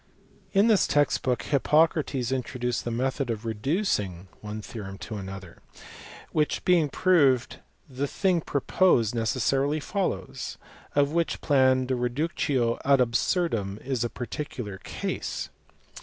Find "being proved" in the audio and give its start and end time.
6.65-7.59